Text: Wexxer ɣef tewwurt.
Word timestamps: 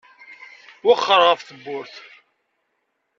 Wexxer 0.85 1.21
ɣef 1.29 1.41
tewwurt. 1.43 1.95